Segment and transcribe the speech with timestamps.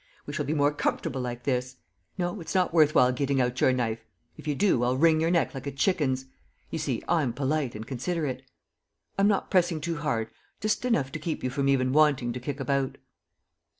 [0.25, 1.75] We shall be more comfortable like this....
[2.17, 4.03] No, it's not worth while getting out your knife....
[4.35, 6.25] If you do, I'll wring your neck like a chicken's.
[6.71, 8.41] You see, I'm polite and considerate....
[9.19, 10.31] I'm not pressing too hard...
[10.59, 12.97] just enough to keep you from even wanting to kick about."